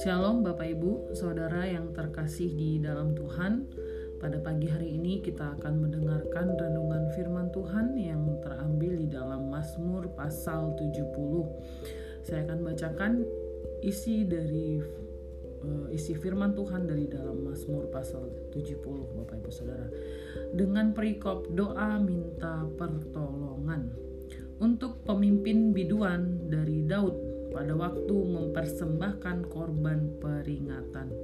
[0.00, 3.68] Shalom Bapak Ibu, Saudara yang terkasih di dalam Tuhan.
[4.24, 10.08] Pada pagi hari ini kita akan mendengarkan renungan firman Tuhan yang terambil di dalam Mazmur
[10.16, 11.12] pasal 70.
[12.24, 13.12] Saya akan bacakan
[13.84, 14.80] isi dari
[15.60, 18.80] uh, isi firman Tuhan dari dalam Mazmur pasal 70
[19.12, 19.92] Bapak Ibu Saudara.
[20.56, 24.03] Dengan perikop doa minta pertolongan
[24.62, 27.14] untuk pemimpin biduan dari Daud
[27.54, 31.14] pada waktu mempersembahkan korban peringatan.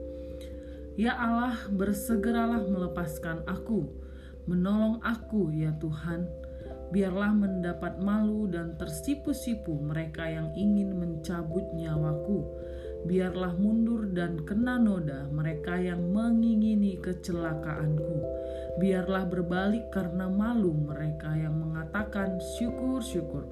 [0.95, 3.91] Ya Allah, bersegeralah melepaskan aku,
[4.47, 6.27] menolong aku ya Tuhan.
[6.91, 12.43] Biarlah mendapat malu dan tersipu-sipu mereka yang ingin mencabut nyawaku.
[13.07, 18.40] Biarlah mundur dan kena noda mereka yang mengingini kecelakaanku.
[18.81, 23.45] Biarlah berbalik karena malu mereka yang mengatakan syukur-syukur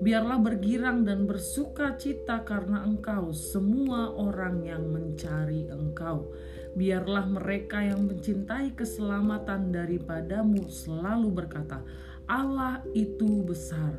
[0.00, 6.32] Biarlah bergirang dan bersuka cita karena engkau, semua orang yang mencari engkau.
[6.72, 11.84] Biarlah mereka yang mencintai keselamatan daripadamu selalu berkata,
[12.24, 13.92] Allah itu besar.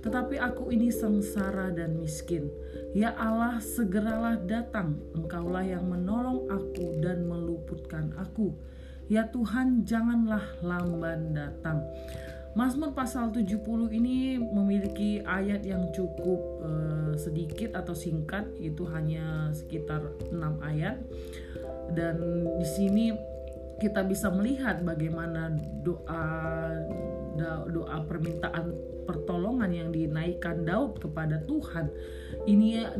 [0.00, 2.48] Tetapi aku ini sengsara dan miskin.
[2.96, 4.96] Ya Allah, segeralah datang.
[5.12, 8.52] Engkaulah yang menolong aku dan meluputkan aku.
[9.12, 11.84] Ya Tuhan, janganlah lamban datang.
[12.54, 20.14] Mazmur pasal 70 ini memiliki ayat yang cukup uh, sedikit atau singkat itu hanya sekitar
[20.30, 21.02] 6 ayat
[21.98, 22.16] dan
[22.54, 23.10] di sini
[23.82, 25.50] kita bisa melihat bagaimana
[25.82, 26.24] doa
[27.66, 28.70] doa permintaan
[29.04, 31.90] pertolongan yang dinaikkan Daud kepada Tuhan.
[32.46, 32.96] Ini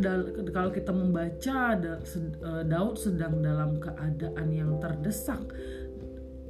[0.52, 5.40] kalau kita membaca eh, Daud sedang dalam keadaan yang terdesak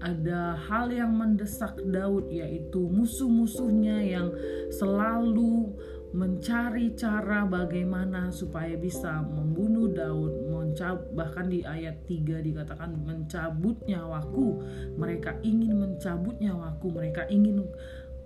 [0.05, 4.29] ada hal yang mendesak Daud yaitu musuh-musuhnya yang
[4.69, 5.73] selalu
[6.15, 10.47] mencari cara bagaimana supaya bisa membunuh Daud.
[10.53, 14.61] Mencab bahkan di ayat 3 dikatakan mencabut nyawaku.
[15.01, 17.65] Mereka ingin mencabut nyawaku mereka ingin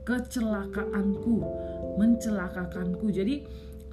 [0.02, 1.46] kecelakaanku
[1.96, 3.08] mencelakakanku.
[3.08, 3.46] Jadi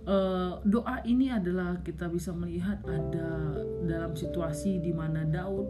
[0.10, 5.68] uh, doa ini adalah kita bisa melihat ada dalam situasi di mana Daud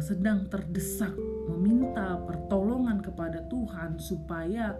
[0.00, 1.14] sedang terdesak
[1.46, 4.74] meminta pertolongan kepada Tuhan supaya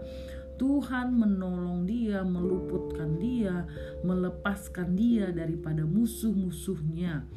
[0.57, 3.69] Tuhan menolong dia, meluputkan dia,
[4.01, 7.29] melepaskan dia daripada musuh-musuhnya.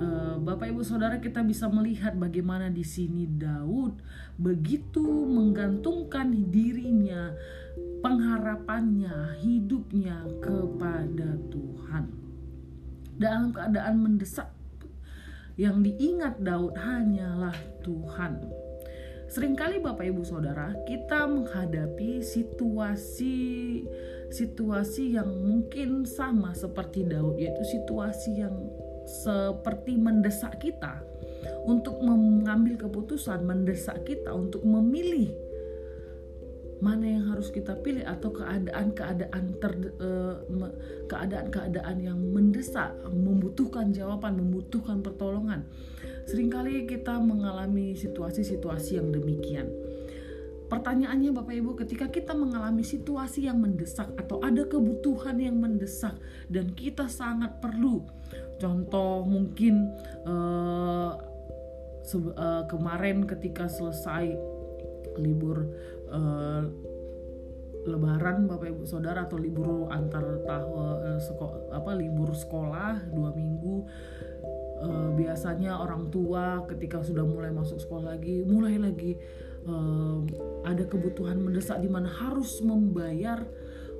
[0.00, 4.00] Eh, Bapak Ibu Saudara kita bisa melihat bagaimana di sini Daud
[4.40, 7.36] begitu menggantungkan dirinya,
[8.00, 12.04] pengharapannya, hidupnya kepada Tuhan.
[13.20, 14.57] Dalam keadaan mendesak
[15.58, 18.46] yang diingat Daud hanyalah Tuhan.
[19.28, 23.36] Seringkali Bapak Ibu Saudara, kita menghadapi situasi
[24.32, 28.56] situasi yang mungkin sama seperti Daud, yaitu situasi yang
[29.04, 31.04] seperti mendesak kita
[31.68, 35.32] untuk mengambil keputusan, mendesak kita untuk memilih
[36.78, 40.36] mana yang harus kita pilih atau keadaan-keadaan ter eh,
[41.10, 45.66] keadaan-keadaan yang mendesak, membutuhkan jawaban, membutuhkan pertolongan.
[46.28, 49.66] Seringkali kita mengalami situasi-situasi yang demikian.
[50.68, 56.12] Pertanyaannya Bapak Ibu, ketika kita mengalami situasi yang mendesak atau ada kebutuhan yang mendesak
[56.52, 58.04] dan kita sangat perlu,
[58.60, 59.88] contoh mungkin
[60.28, 64.36] uh, uh, kemarin ketika selesai
[65.18, 65.66] libur
[66.10, 66.62] uh,
[67.88, 73.86] Lebaran Bapak Ibu Saudara atau libur antar tahun uh, seko, apa libur sekolah dua minggu
[74.82, 79.16] uh, biasanya orang tua ketika sudah mulai masuk sekolah lagi mulai lagi
[79.64, 80.20] uh,
[80.66, 83.46] ada kebutuhan mendesak di mana harus membayar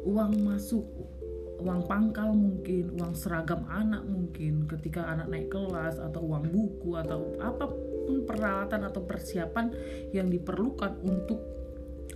[0.07, 0.85] uang masuk
[1.59, 7.35] uang pangkal mungkin uang seragam anak mungkin ketika anak naik kelas atau uang buku atau
[8.09, 9.69] apa pun peralatan atau persiapan
[10.17, 11.45] yang diperlukan untuk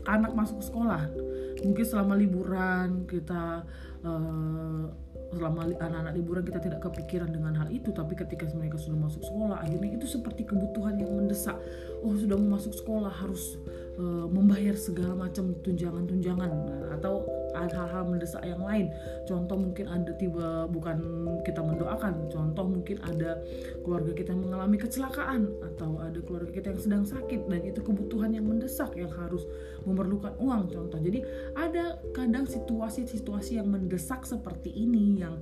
[0.08, 1.12] anak masuk sekolah.
[1.60, 3.60] Mungkin selama liburan kita
[4.02, 4.88] uh,
[5.36, 9.64] selama anak-anak liburan kita tidak kepikiran dengan hal itu tapi ketika mereka sudah masuk sekolah
[9.64, 11.60] akhirnya itu seperti kebutuhan yang mendesak.
[12.00, 13.60] Oh sudah mau masuk sekolah harus
[13.98, 16.50] uh, membayar segala macam tunjangan-tunjangan
[16.98, 18.88] atau hal-hal mendesak yang lain.
[19.28, 23.38] Contoh mungkin ada tiba bukan kita mendoakan contoh mungkin ada
[23.84, 28.32] keluarga kita yang mengalami kecelakaan atau ada keluarga kita yang sedang sakit dan itu kebutuhan
[28.32, 29.44] yang mendesak yang harus
[29.84, 30.98] memerlukan uang contoh.
[30.98, 31.20] Jadi
[31.52, 35.36] ada kadang situasi-situasi yang mendesak seperti ini yang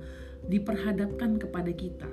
[0.45, 2.09] diperhadapkan kepada kita.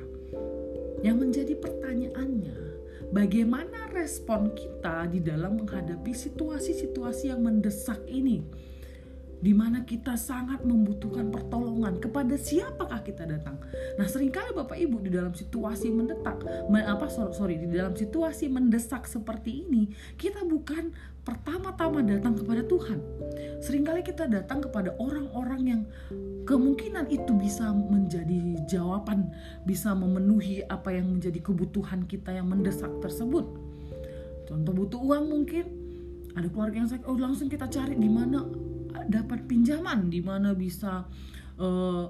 [0.98, 2.67] Yang menjadi pertanyaannya
[3.08, 8.44] bagaimana respon kita di dalam menghadapi situasi-situasi yang mendesak ini
[9.38, 13.58] di mana kita sangat membutuhkan pertolongan kepada siapakah kita datang.
[13.94, 19.06] Nah sering kali bapak ibu di dalam situasi mendetak apa sorry di dalam situasi mendesak
[19.06, 20.90] seperti ini kita bukan
[21.22, 22.98] pertama-tama datang kepada Tuhan.
[23.60, 25.82] Seringkali kita datang kepada orang-orang yang
[26.48, 29.28] kemungkinan itu bisa menjadi jawaban
[29.68, 33.44] bisa memenuhi apa yang menjadi kebutuhan kita yang mendesak tersebut.
[34.48, 35.64] Contoh butuh uang mungkin
[36.32, 38.40] ada keluarga yang sakit oh langsung kita cari di mana
[39.06, 41.06] dapat pinjaman di mana bisa
[41.60, 42.06] uh,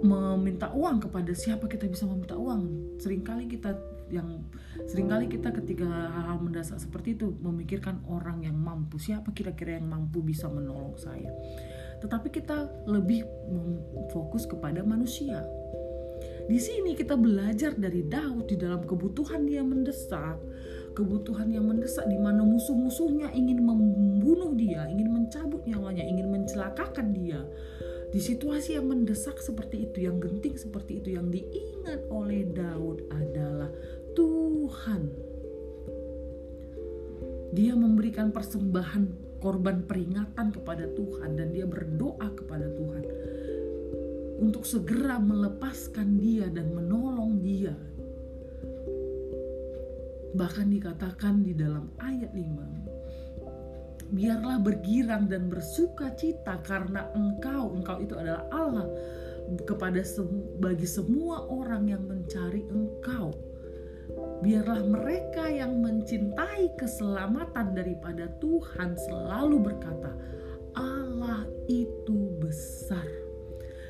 [0.00, 2.96] meminta uang kepada siapa kita bisa meminta uang.
[3.02, 3.74] Seringkali kita
[4.08, 4.40] yang
[4.88, 8.96] sering kali kita ketika hal-hal mendasar seperti itu memikirkan orang yang mampu.
[8.96, 11.28] Siapa kira-kira yang mampu bisa menolong saya?
[11.98, 13.26] Tetapi kita lebih
[14.14, 15.44] fokus kepada manusia.
[16.48, 20.40] Di sini kita belajar dari Daud di dalam kebutuhan dia mendesak
[20.98, 27.46] kebutuhan yang mendesak di mana musuh-musuhnya ingin membunuh dia, ingin mencabut nyawanya, ingin mencelakakan dia.
[28.10, 33.70] Di situasi yang mendesak seperti itu, yang genting seperti itu, yang diingat oleh Daud adalah
[34.18, 35.02] Tuhan.
[37.54, 43.02] Dia memberikan persembahan korban peringatan kepada Tuhan dan dia berdoa kepada Tuhan
[44.42, 47.74] untuk segera melepaskan dia dan menolong dia
[50.34, 58.16] Bahkan dikatakan di dalam ayat 5 Biarlah bergirang dan bersuka cita karena engkau Engkau itu
[58.16, 58.88] adalah Allah
[59.64, 60.04] kepada
[60.60, 63.32] bagi semua orang yang mencari engkau
[64.38, 70.14] Biarlah mereka yang mencintai keselamatan daripada Tuhan selalu berkata,
[70.78, 73.27] Allah itu besar.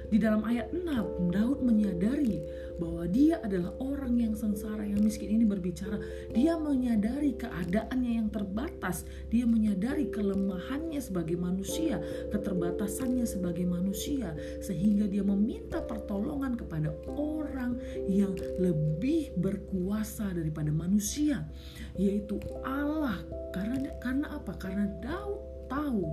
[0.09, 2.41] Di dalam ayat 6, Daud menyadari
[2.81, 6.01] bahwa dia adalah orang yang sengsara yang miskin ini berbicara.
[6.33, 9.05] Dia menyadari keadaannya yang terbatas.
[9.29, 12.01] Dia menyadari kelemahannya sebagai manusia
[12.33, 14.33] keterbatasannya sebagai manusia
[14.65, 17.77] sehingga dia meminta pertolongan kepada orang
[18.09, 21.45] yang lebih berkuasa daripada manusia
[22.01, 23.21] yaitu Allah.
[23.53, 24.57] Karena karena apa?
[24.57, 26.05] Karena Daud tahu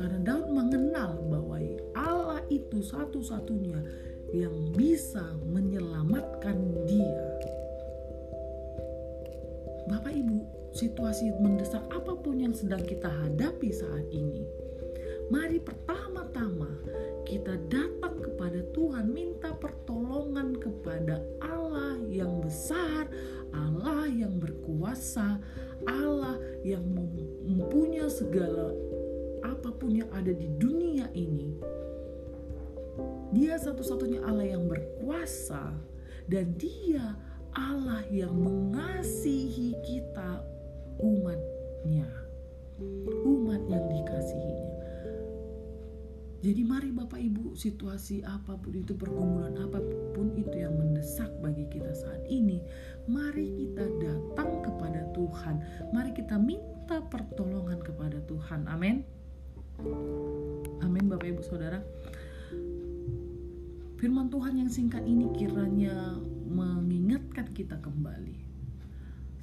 [0.00, 1.60] karena Daud mengenal bahwa
[1.92, 3.78] Allah itu satu-satunya
[4.34, 7.22] yang bisa menyelamatkan dia.
[9.90, 10.38] Bapak Ibu,
[10.70, 14.46] situasi mendesak apa pun yang sedang kita hadapi saat ini,
[15.30, 16.70] mari pertama-tama
[17.26, 23.10] kita datang kepada Tuhan, minta pertolongan kepada Allah yang besar,
[23.50, 25.42] Allah yang berkuasa,
[25.90, 26.86] Allah yang
[27.42, 28.70] mempunyai segala
[29.42, 31.50] apa pun yang ada di dunia ini
[33.30, 35.74] dia satu-satunya Allah yang berkuasa
[36.26, 37.14] dan dia
[37.54, 40.42] Allah yang mengasihi kita
[41.02, 42.06] umatnya.
[43.26, 44.70] Umat yang dikasihinya.
[46.40, 49.76] Jadi mari Bapak Ibu situasi apa pun itu pergumulan apa
[50.16, 52.64] pun itu yang mendesak bagi kita saat ini
[53.04, 55.60] Mari kita datang kepada Tuhan
[55.92, 59.04] Mari kita minta pertolongan kepada Tuhan Amin
[60.80, 61.84] Amin Bapak Ibu Saudara
[64.00, 66.16] Firman Tuhan yang singkat ini kiranya
[66.48, 68.32] mengingatkan kita kembali.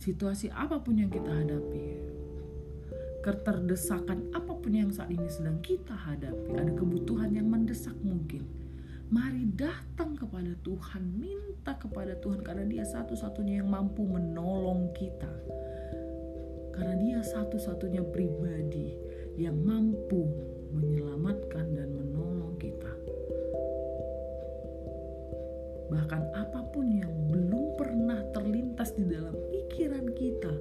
[0.01, 1.86] Situasi apa pun yang kita hadapi,
[3.21, 8.49] keterdesakan apa pun yang saat ini sedang kita hadapi, ada kebutuhan yang mendesak mungkin.
[9.14, 15.37] Mari datang kepada Tuhan, minta kepada Tuhan karena Dia satu-satunya yang mampu menolong kita.
[16.73, 18.90] Karena Dia satu-satunya pribadi
[19.37, 20.26] yang mampu
[20.73, 22.06] menyelamatkan dan menolong
[25.87, 30.53] bahkan apa pun yang belum pernah terlintas di dalam pikiran kita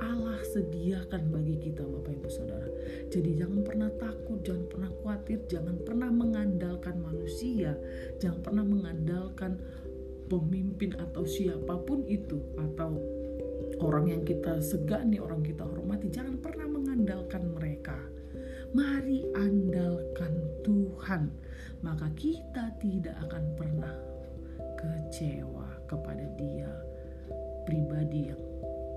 [0.00, 2.64] Allah sediakan bagi kita Bapak Ibu Saudara.
[3.12, 7.76] Jadi jangan pernah takut, jangan pernah khawatir, jangan pernah mengandalkan manusia,
[8.16, 9.60] jangan pernah mengandalkan
[10.32, 12.96] pemimpin atau siapa pun itu atau
[13.84, 18.00] orang yang kita segani, orang kita hormati, jangan pernah mengandalkan mereka.
[18.72, 20.32] Mari andalkan
[20.64, 21.28] Tuhan,
[21.84, 24.09] maka kita tidak akan pernah
[24.80, 26.72] kecewa kepada Dia,
[27.68, 28.40] pribadi yang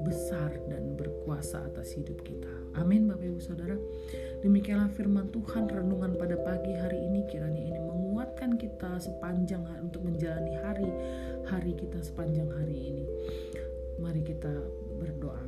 [0.03, 2.49] besar dan berkuasa atas hidup kita.
[2.79, 3.75] Amin, Bapak Ibu Saudara.
[4.43, 10.03] Demikianlah firman Tuhan renungan pada pagi hari ini kiranya ini menguatkan kita sepanjang hari untuk
[10.03, 10.89] menjalani hari
[11.47, 13.05] hari kita sepanjang hari ini.
[13.99, 14.51] Mari kita
[14.99, 15.41] berdoa.